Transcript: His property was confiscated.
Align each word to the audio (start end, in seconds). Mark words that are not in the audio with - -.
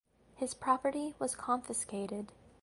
His 0.35 0.55
property 0.55 1.13
was 1.19 1.35
confiscated. 1.35 2.31